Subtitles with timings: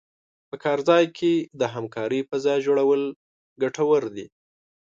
[0.49, 3.01] په کار ځای کې د همکارۍ فضا جوړول
[3.61, 4.27] ګټور دي.